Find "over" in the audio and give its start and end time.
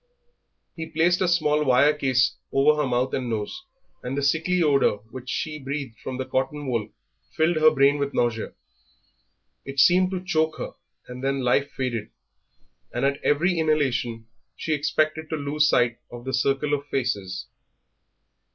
2.51-2.81